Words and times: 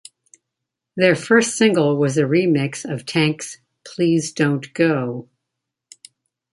Their 0.95 1.15
first 1.15 1.51
single 1.55 1.95
was 1.95 2.17
a 2.17 2.23
remix 2.23 2.91
of 2.91 3.05
Tank's 3.05 3.57
"Please 3.85 4.31
Don't 4.31 4.73
Go". 4.73 5.29